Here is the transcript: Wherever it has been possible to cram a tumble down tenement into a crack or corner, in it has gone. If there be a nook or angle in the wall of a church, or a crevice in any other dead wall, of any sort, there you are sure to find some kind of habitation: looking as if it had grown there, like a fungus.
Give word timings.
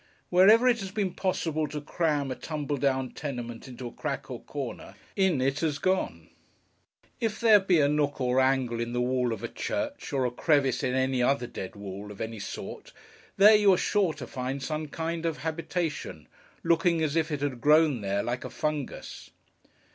Wherever 0.31 0.67
it 0.67 0.79
has 0.79 0.89
been 0.89 1.13
possible 1.13 1.67
to 1.67 1.79
cram 1.79 2.31
a 2.31 2.35
tumble 2.35 2.77
down 2.77 3.11
tenement 3.11 3.67
into 3.67 3.85
a 3.87 3.91
crack 3.91 4.31
or 4.31 4.41
corner, 4.41 4.95
in 5.15 5.39
it 5.41 5.59
has 5.59 5.77
gone. 5.77 6.31
If 7.19 7.39
there 7.39 7.59
be 7.59 7.79
a 7.79 7.87
nook 7.87 8.19
or 8.19 8.39
angle 8.39 8.79
in 8.79 8.93
the 8.93 8.99
wall 9.01 9.31
of 9.31 9.43
a 9.43 9.47
church, 9.47 10.11
or 10.11 10.25
a 10.25 10.31
crevice 10.31 10.81
in 10.81 10.95
any 10.95 11.21
other 11.21 11.45
dead 11.45 11.75
wall, 11.75 12.11
of 12.11 12.19
any 12.19 12.39
sort, 12.39 12.93
there 13.37 13.53
you 13.53 13.71
are 13.73 13.77
sure 13.77 14.13
to 14.13 14.25
find 14.25 14.63
some 14.63 14.87
kind 14.87 15.23
of 15.23 15.37
habitation: 15.45 16.27
looking 16.63 17.03
as 17.03 17.15
if 17.15 17.29
it 17.29 17.41
had 17.41 17.61
grown 17.61 18.01
there, 18.01 18.23
like 18.23 18.43
a 18.43 18.49
fungus. 18.49 19.29